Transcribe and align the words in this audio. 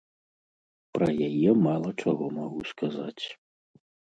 Пра 0.95 1.09
яе 1.27 1.51
мала 1.65 1.89
чаго 2.07 2.25
магу 2.39 2.61
сказаць. 2.73 3.25